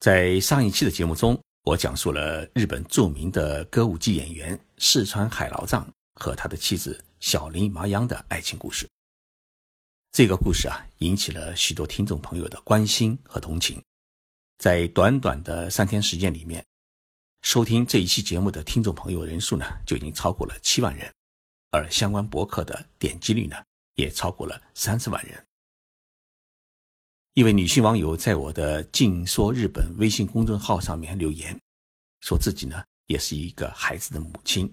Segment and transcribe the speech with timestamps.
[0.00, 8.88] 在上一期的节目中，我讲述了日本著名的歌舞伎演员四川海老藏和他的妻子小林麻央的爱情故事。
[10.10, 13.78] 这个故事啊，引起了许多听众朋友的关心和同情。
[14.56, 16.64] 在短短的三天时间里面，
[17.42, 21.12] 收听这一期节目的听众朋友人数呢，就已经超过了七万人，
[21.72, 23.56] 而相关博客的点击率呢，
[23.96, 25.46] 也超过了三十万人。
[27.40, 31.58] 一位女性网友在我的“静说日本”微信公众号上面留言，
[32.20, 34.70] 说自己呢也是一个孩子的母亲，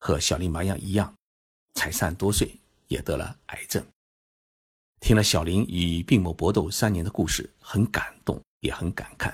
[0.00, 1.14] 和小林麻央一样，
[1.74, 2.52] 才三十多岁
[2.88, 3.80] 也得了癌症。
[4.98, 9.32] 听了小林与病魔搏斗三年的故事，很感动，也很感慨。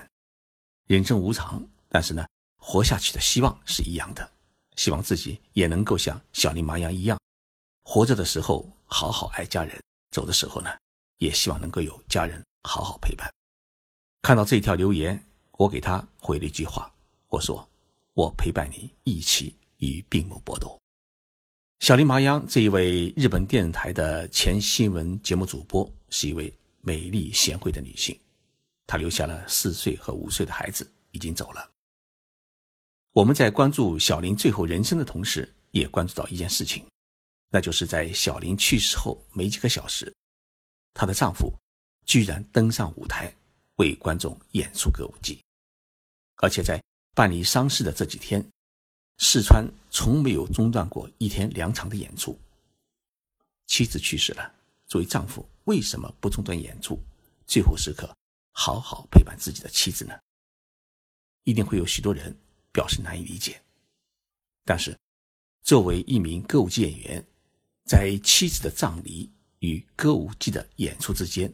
[0.85, 2.27] 人生无常，但是呢，
[2.59, 4.31] 活下去的希望是一样的。
[4.75, 7.19] 希望自己也能够像小林麻央一样，
[7.85, 10.69] 活着的时候好好爱家人，走的时候呢，
[11.17, 12.43] 也希望能够有家人。
[12.63, 13.31] 好好陪伴。
[14.21, 16.93] 看到这条留言，我给他回了一句话，
[17.29, 17.65] 我说
[18.13, 20.77] ：“我陪伴你一起与病魔搏斗。”
[21.79, 28.19] 小林麻央这一位日本电视台的前新闻节目主播，是一位美丽贤惠的女性。
[28.85, 31.71] 她留下了四岁和五岁的孩子，已经走了。
[33.13, 36.85] 我们在关注小林最后人生的同时，也关注到一件事情，
[37.49, 40.13] 那就是在小林去世后没几个小时，
[40.97, 41.53] 她的丈夫。
[42.07, 43.29] 居然登上舞台
[43.75, 45.43] 为观众演出歌舞伎，
[46.37, 46.81] 而且在
[47.13, 48.41] 办理丧事的这几天，
[49.17, 52.39] 四川从没有中断过一天两场的演出。
[53.65, 56.97] 妻子去世了，作为丈夫为什么不中断演出，
[57.45, 58.09] 最后时刻
[58.53, 60.17] 好好陪伴自己的妻子呢？
[61.43, 62.33] 一定会有许多人
[62.71, 63.61] 表示难以理解。
[64.63, 64.97] 但是，
[65.61, 67.27] 作为一名歌舞伎演员，
[67.83, 69.29] 在妻子的葬礼
[69.59, 71.51] 与歌舞伎的演出之间。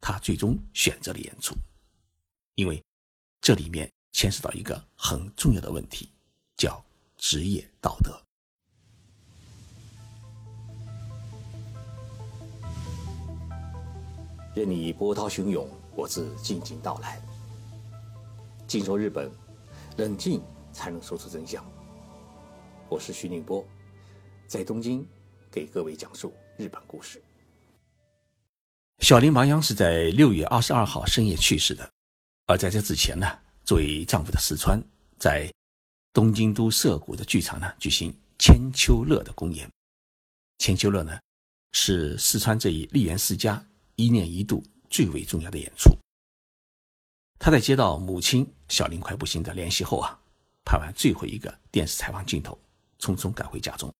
[0.00, 1.54] 他最终选择了演出，
[2.56, 2.84] 因为
[3.40, 6.10] 这里面牵涉到一个很重要的问题，
[6.58, 6.84] 叫
[7.16, 8.22] 职业道德。
[14.54, 17.18] 任你波涛汹涌，我自静静到来。
[18.68, 19.32] 静说日本，
[19.96, 21.64] 冷静才能说出真相。
[22.90, 23.66] 我是徐宁波，
[24.46, 25.08] 在东京
[25.50, 27.23] 给各位讲述日本故事。
[29.04, 31.92] 小林麻央是在六月二十二号深夜去世的，
[32.46, 34.82] 而在这之前呢，作为丈夫的四川，
[35.18, 35.52] 在
[36.14, 39.70] 东京都涩谷的剧场呢举行千秋乐的公演。
[40.56, 41.20] 千秋乐呢，
[41.72, 43.62] 是四川这一丽园世家
[43.96, 45.94] 一年一度最为重要的演出。
[47.38, 50.18] 他在接到母亲小林快不行的联系后啊，
[50.64, 52.58] 拍完最后一个电视采访镜头，
[52.98, 53.92] 匆匆赶回家中。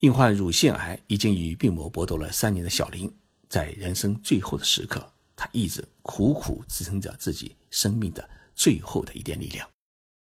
[0.00, 3.10] 因患乳腺癌，已经与病魔搏斗了三年的小林。
[3.48, 9.68] 在人生最后的时刻，她一直苦苦支撑着自己生命的最后的一点力量，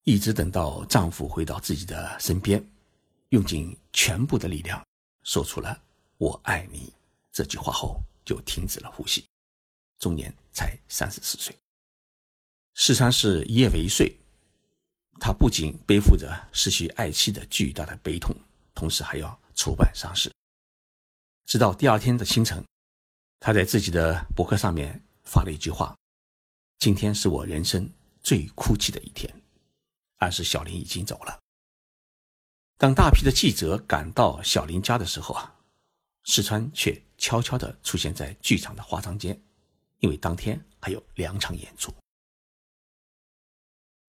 [0.04, 2.64] 一直等到丈夫回到自己的身边，
[3.30, 4.84] 用尽全部的力量
[5.22, 5.80] 说出了
[6.18, 6.92] “我爱你”
[7.32, 9.24] 这句话后，就停止了呼吸，
[9.98, 11.56] 终年才三十四岁。
[12.74, 14.16] 四川是一夜为岁，
[15.20, 18.34] 他不仅背负着失去爱妻的巨大的悲痛，
[18.74, 20.32] 同时还要筹办丧事，
[21.46, 22.62] 直到第二天的清晨。
[23.40, 25.96] 他在自己的博客上面发了一句话
[26.78, 27.90] ：“今天是我人生
[28.22, 29.32] 最哭泣的一天。”
[30.18, 31.38] 暗示小林已经走了。
[32.76, 35.54] 当大批的记者赶到小林家的时候啊，
[36.24, 39.40] 石川却悄悄地出现在剧场的化妆间，
[39.98, 41.94] 因为当天还有两场演出。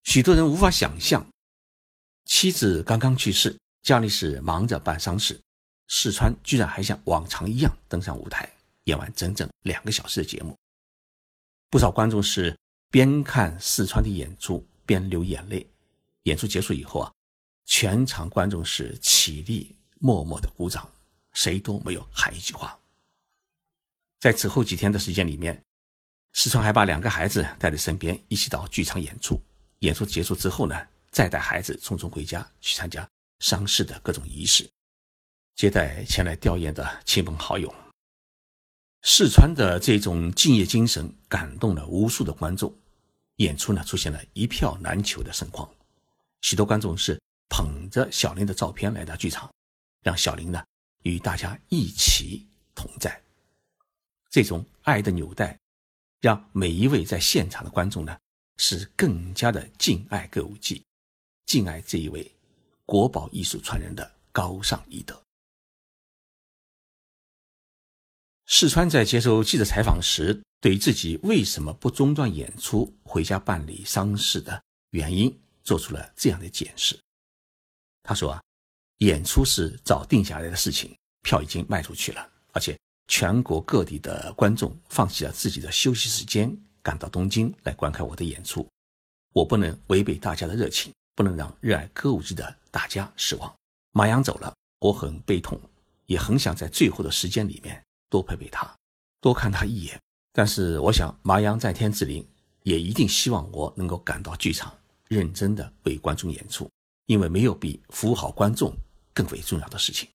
[0.03, 1.23] 许多人无法想象，
[2.25, 5.39] 妻子刚刚去世，家里是忙着办丧事，
[5.87, 8.51] 石川居然还像往常一样登上舞台。
[8.89, 10.57] 演完整整两个小时的节目，
[11.69, 12.57] 不少观众是
[12.89, 15.65] 边看四川的演出边流眼泪。
[16.23, 17.11] 演出结束以后啊，
[17.65, 20.87] 全场观众是起立默默的鼓掌，
[21.33, 22.77] 谁都没有喊一句话。
[24.19, 25.63] 在此后几天的时间里面，
[26.33, 29.39] 四川还把两个孩子带在身边，一起到剧场演出。
[29.79, 30.75] 演出结束之后呢，
[31.09, 33.07] 再带孩子匆匆回家去参加
[33.39, 34.69] 丧事的各种仪式，
[35.55, 37.73] 接待前来吊唁的亲朋好友。
[39.11, 42.71] 四川的这种敬业精神感动了无数的观众，
[43.37, 45.67] 演出呢出现了一票难求的盛况，
[46.41, 47.19] 许多观众是
[47.49, 49.51] 捧着小林的照片来到剧场，
[50.03, 50.63] 让小林呢
[51.01, 52.45] 与大家一起
[52.75, 53.19] 同在。
[54.29, 55.57] 这种爱的纽带，
[56.21, 58.15] 让每一位在现场的观众呢
[58.57, 60.83] 是更加的敬爱歌舞伎，
[61.47, 62.31] 敬爱这一位
[62.85, 65.19] 国宝艺术传人的高尚医德。
[68.51, 74.59] 四川在接受记者采访时，对自己为什么不中断演出回家办理丧事的
[74.89, 76.99] 原因，做出了这样的解释。
[78.01, 78.41] 他说：“啊，
[78.97, 82.75] 演出是早定下来的事情，票已经卖出去了，而且
[83.07, 86.51] 全国各地的观众放弃了自己的休息时间，
[86.81, 88.67] 赶到东京来观看我的演出。
[89.31, 93.55] 我不能违背大家的热情，不能让热爱歌舞伎的大家失望。
[93.91, 95.61] 马洋走了，我很悲痛，
[96.07, 98.75] 也很想在最后的时间里面多陪陪他，
[99.21, 99.99] 多看他一眼。”
[100.31, 102.25] 但是我想，麻阳在天之灵
[102.63, 104.77] 也一定希望我能够赶到剧场，
[105.07, 106.69] 认真的为观众演出，
[107.07, 108.73] 因为没有比服务好观众
[109.13, 110.07] 更为重要的事情。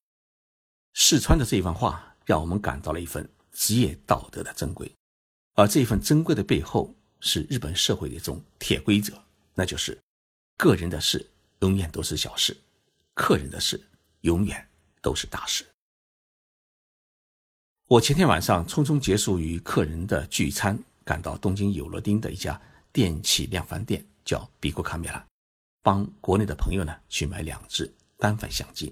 [0.95, 4.91] 四川的这一番话，让我们感到了一份职业道德的珍贵，
[5.55, 9.21] 而这份珍贵的背后，是日本社会的一种铁规则，
[9.53, 9.99] 那就是：
[10.57, 12.57] 个人的事永远都是小事，
[13.15, 13.83] 客人的事
[14.21, 14.69] 永远
[15.03, 15.67] 都是大事。
[17.89, 22.59] 我前天晚上匆匆结束与客人的聚餐，赶到东京有乐町的一家
[22.91, 25.23] 电器量贩店，叫比库卡米拉，
[25.83, 28.91] 帮国内的朋友呢去买两只单反相机。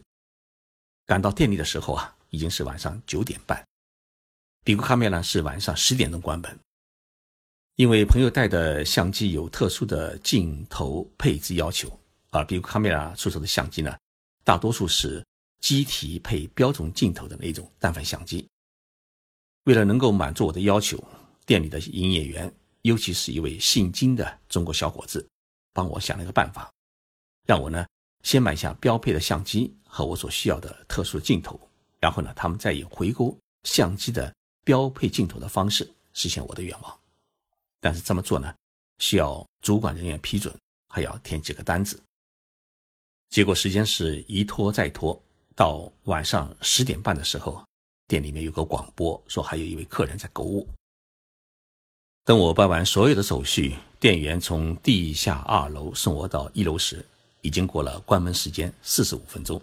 [1.07, 3.65] 赶到店里的时候啊，已经是晚上九点半。
[4.63, 6.59] 比库卡米拉是晚上十点钟关门，
[7.77, 11.99] 因为朋友带的相机有特殊的镜头配置要求，
[12.29, 13.97] 而比库卡米拉出售的相机呢，
[14.45, 15.27] 大多数是
[15.61, 18.47] 机体配标准镜头的那种单反相机。
[19.65, 21.03] 为了能够满足我的要求，
[21.47, 25.25] 店里的营业员，尤其是一位姓金的中国小伙子，
[25.73, 26.69] 帮我想了一个办法，
[27.47, 27.87] 让我呢
[28.25, 31.61] 先买下标配的相机和我所需要的特殊镜头，
[32.01, 36.99] 然后呢，他们再以回购相机的标配镜头的方式实现我的愿望。
[37.81, 38.53] 但是这么做呢，
[38.99, 40.53] 需要主管人员批准，
[40.89, 42.03] 还要填几个单子。
[43.31, 45.21] 结果时间是一拖再拖，
[45.55, 47.65] 到晚上十点半的时候。
[48.07, 50.69] 店里面有个广播说，还有一位客人在购物。
[52.25, 57.05] 等我办完所有的手续，店员从地下二楼送我到一楼时，
[57.41, 59.61] 已经过了关门时间四十五分钟。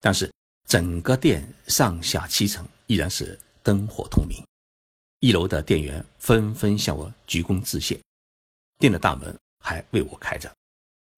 [0.00, 0.32] 但是
[0.66, 4.42] 整个店上下七层依然是灯火通明，
[5.20, 8.00] 一楼的店员纷纷向我鞠躬致谢，
[8.78, 10.50] 店的大门还为我开着。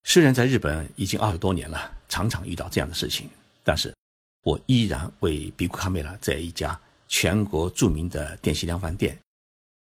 [0.04, 3.28] 虽然在日本已经二十多年了，常常遇到这样的事情，
[3.62, 3.94] 但是。
[4.42, 6.78] 我依然为比库卡梅拉在一家
[7.08, 9.18] 全国著名的电器量贩店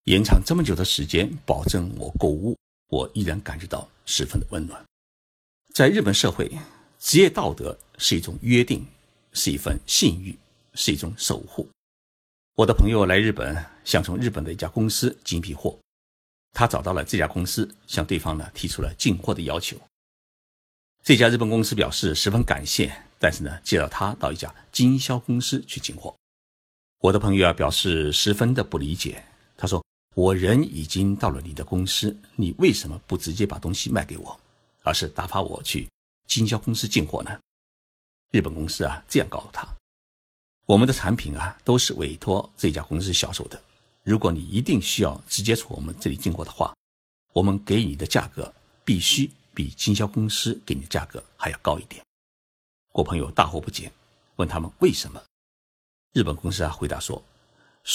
[0.04, 2.56] 延长这么久的时间，保证我购物，
[2.88, 4.84] 我依然感觉到十分的温暖。
[5.72, 6.50] 在日本社会，
[6.98, 8.84] 职业道德是一种约定，
[9.32, 10.36] 是一份信誉，
[10.74, 11.68] 是一种守护。
[12.54, 15.78] 我的朋友来日本，想从日本的一家公司进一批货，
[16.52, 19.80] 他找到了这家公司，向对方呢提出了进货的要求。
[21.02, 22.92] 这家日本公司表示十分感谢。
[23.22, 26.12] 但是呢，介绍他到一家经销公司去进货。
[26.98, 29.24] 我的朋友啊表示十分的不理解。
[29.56, 29.80] 他说
[30.16, 34.40] ：“我人已经到了你的公司，你为什么不直接把东西卖给我，
[34.82, 35.88] 而是打发我去
[36.26, 37.38] 经销公司进货呢？”
[38.32, 39.68] 日本公司啊这样告诉他
[40.66, 43.62] ：“我们的产品啊都是委托这家公司销售的。
[44.02, 46.74] 如果你一定需要直接从我们这里进货的话，
[47.32, 48.52] 我们给你的价格
[48.84, 52.02] 必须比经销公司给你的价格还要高一点。”
[52.92, 53.90] 我朋友大惑不解，
[54.36, 55.20] 问他们为什么？
[56.12, 57.22] 日本公司啊回答说：“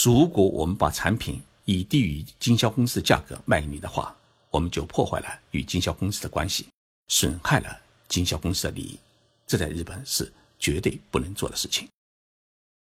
[0.04, 4.16] 如果我们把产品以低于经销公司的价格卖给你的话，
[4.50, 6.68] 我们就破坏了与经销公司的关系，
[7.10, 8.98] 损害了经销公司的利益。
[9.46, 11.88] 这在日本是绝对不能做的事情。”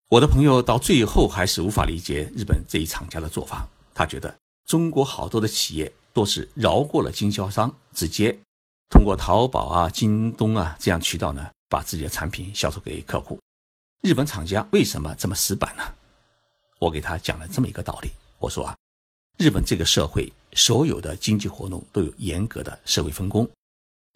[0.09, 3.69] 我的朋友到最后还是无法理解日本这一厂家的做法。
[3.93, 4.33] 他觉得
[4.67, 8.39] 中国好多的企业都是绕过了经销商，直接
[8.89, 11.51] 通过淘宝啊、京东啊这样渠道呢。
[11.69, 13.39] 把自己的产品销售给客户，
[14.03, 15.83] 日本厂家为什么这么死板呢？
[16.79, 18.77] 我给他讲了这么一个道理，我说啊，
[19.39, 23.49] 日本这个社会所有的经济活动都有严格的社会分工，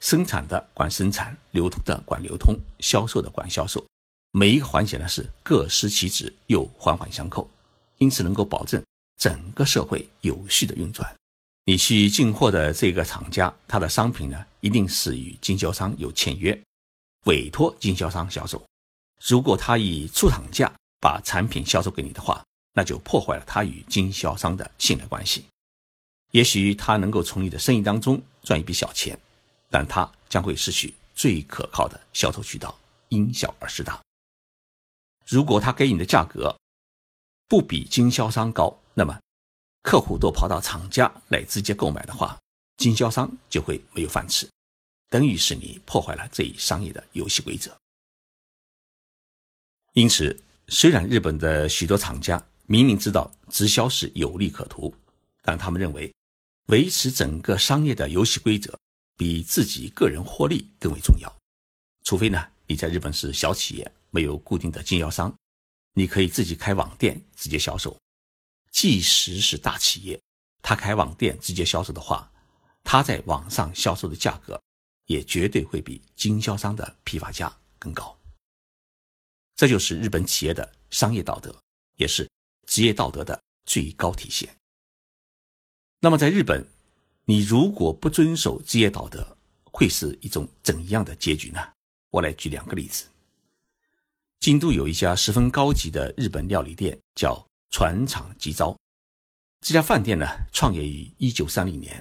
[0.01, 3.85] 生产的管生产，流通的管流通，销售的管销售，
[4.33, 7.49] 每一个环节呢是各司其职又环环相扣，
[7.97, 8.83] 因此能够保证
[9.17, 11.13] 整个社会有序的运转。
[11.65, 16.59] 你去进货的这个厂家，他的商品呢一定是与经销商有签约。
[17.25, 18.65] 委托经销商销售，
[19.21, 25.45] 如果他以出厂价把产品销售给你的话，那就破坏了他与经销商的信赖关系。
[26.31, 29.19] 也许他能够从你的生意当中赚一笔小钱，
[29.71, 34.01] 但他将会失去最可靠的销售渠道，因小而失大。
[35.27, 36.57] 如果他给你的价格
[37.49, 39.19] 不比经销商高，那么
[39.83, 42.39] 客户都跑到厂家来直接购买的话，
[42.77, 44.49] 经销商就会没有饭吃。
[45.09, 47.77] 等于是你破坏了这一商业的游戏规则。
[49.95, 50.39] 因此，
[50.69, 54.95] 虽然日本的许多厂家明明知道直销是有利可图，
[55.43, 56.15] 但他们认为
[56.67, 58.79] 维持整个商业的游戏规则
[59.17, 61.35] 比自己个人获利更为重要。
[62.05, 65.35] 除非呢，你在日本是小企业，没有固定的经销商，
[65.95, 67.99] 你可以自己开网店直接销售。
[68.71, 70.21] 即使是大企业，
[70.63, 72.31] 他开网店直接销售的话，
[72.85, 74.61] 他在网上销售的价格
[75.09, 78.17] 也绝对会比经销商的批发价更高。
[79.57, 81.55] 这就是日本企业的商业道德，
[81.97, 82.31] 也是
[82.67, 84.49] 职业道德的最高体现。
[86.01, 86.65] 那么，在日本，
[87.25, 91.61] 你如果不遵守职业道德，会是一种怎样的结局呢？
[92.11, 93.07] 我来举两个例子。
[94.41, 98.77] 京都有一家十分高级的日本料理店，叫船厂吉昭。
[99.61, 102.01] 这家饭店呢，创业于一九三零年，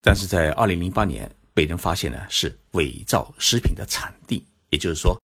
[0.00, 5.20] 但是在二零零八年被人发现呢是伪造食品的产地，也就是说。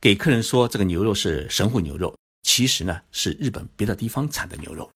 [0.00, 4.88] 给客人说这个牛肉是神户牛肉，其实呢是日本别的地方产的牛肉。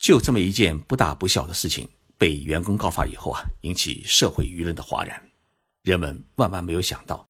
[0.00, 5.30] 就这么一件不大不小的事情，被员工告发以后啊，引起社会舆论的哗然。
[5.82, 7.24] 人们万万没有想到，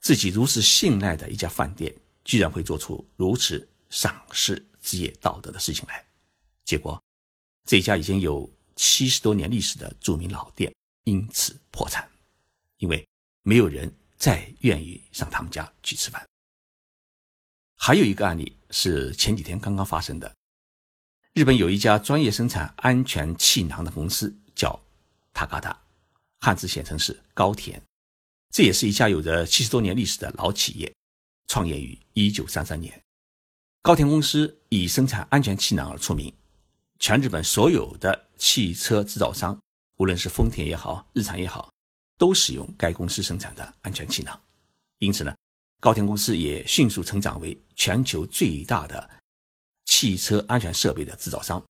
[0.00, 1.94] 自己如此信赖的一家饭店，
[2.24, 6.04] 居然会做出如此丧失职业道德的事情来。
[6.64, 7.00] 结果，
[7.68, 12.08] 这家已经有七十多年历史的著名老店因此破产，
[12.82, 13.08] 因为
[13.42, 16.26] 没有人再愿意上他们家去吃饭。
[17.76, 20.34] 还有一个案例是前几天刚刚发生的。
[21.32, 24.78] 日本有一家专业生产安全气囊的公司，叫
[25.32, 25.80] 塔卡达，
[26.40, 27.80] 汉字写成是高田。
[28.50, 30.92] 这也是一家有着七十多年历史的老企业，
[31.46, 33.00] 创业于一九三三年。
[33.80, 36.34] 高田公司以生产安全气囊而出名，
[36.98, 39.58] 全日本所有的汽车制造商，
[39.98, 41.71] 无论是丰田也好，日产也好，
[42.22, 44.40] 都使用该公司生产的安全气囊。
[44.98, 45.34] 因此呢。
[45.80, 49.10] 高田公司也迅速成长为全球最大的
[49.86, 51.60] 汽车安全设备的制造商，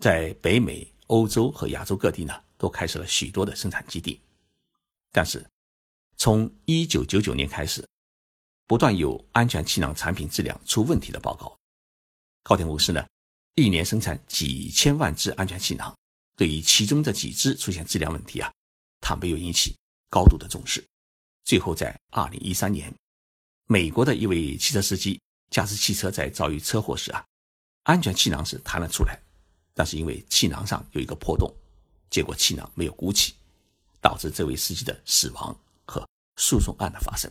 [0.00, 4.20] 在北美、欧洲和亚洲各地呢，都开设了许多的生产基地。
[5.12, 5.46] 但是，
[6.16, 7.86] 从1999年开始，
[8.66, 11.56] 不断有安全气囊产品质量出问题的报告。
[12.42, 13.06] 高田公司呢，
[13.54, 15.96] 一年生产几千万只安全气囊，
[16.34, 18.52] 对于其中的几只出现质量问题啊，
[19.00, 19.76] 他没有引起
[20.10, 20.84] 高度的重视。
[21.44, 22.94] 最后在2013年。
[23.68, 27.24] 美国的一位汽车司机驾驶汽车在遭遇车祸时啊，
[27.82, 29.20] 安全气囊是弹了出来，
[29.74, 31.52] 但是因为气囊上有一个破洞，
[32.08, 33.34] 结果气囊没有鼓起，
[34.00, 35.52] 导致这位司机的死亡
[35.84, 37.28] 和诉讼案的发生。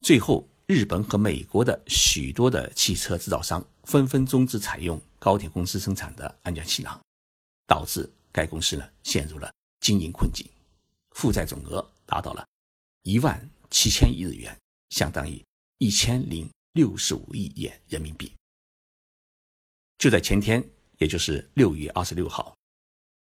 [0.00, 6.98] 最后，日本和美国的许多的汽车制造商纷纷终止采用高铁公司生产的安全气囊，
[7.66, 10.46] 导致该公司呢陷入了经营困境，
[11.12, 12.46] 负债总额达到了
[13.02, 14.56] 一万七千亿日元。
[14.90, 15.44] 相当于
[15.76, 18.32] 一千零六十五亿元人民币。
[19.98, 20.66] 就在前天，
[20.96, 22.56] 也就是六月二十六号，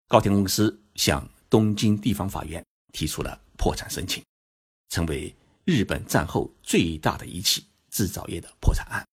[0.09, 4.25] 高田公司向东京地方法院提出了破产申请，
[4.89, 5.35] 成为
[5.67, 9.07] 日本战后最大的一起制造业的破产案。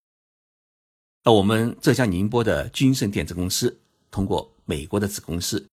[1.24, 3.77] 那我们浙江宁波的君盛电子公司，
[4.09, 5.67] 通过美国的子公司，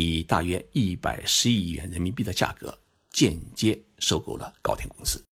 [0.00, 2.76] 以大约一百十亿元人民币的价格，
[3.10, 5.22] 间接收购了高田公司。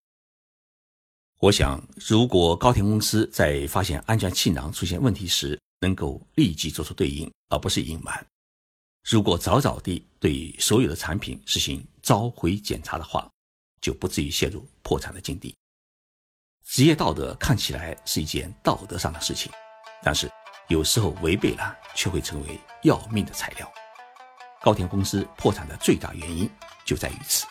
[1.40, 8.14] 我想，如果高田公司在发现安全气囊出现问题时，能够立即做出对应，而不是隐瞒；
[9.04, 13.30] 如果早早地对所有的产品实行召回检查的话，
[13.80, 15.54] 就不至于陷入破产的境地。
[16.64, 19.50] 职业道德看起来是一件道德上的事情，
[20.02, 20.30] 但是
[20.68, 23.72] 有时候违背了，却会成为要命的材料。
[24.60, 26.48] 高田公司破产的最大原因
[26.84, 27.46] 就在于此。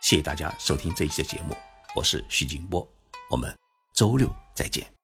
[0.00, 1.56] 谢谢大家收听这一期的节目。
[1.94, 2.86] 我是徐静波，
[3.30, 3.56] 我们
[3.94, 5.01] 周六再见。